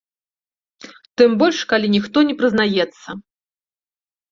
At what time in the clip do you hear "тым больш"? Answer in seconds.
1.23-1.59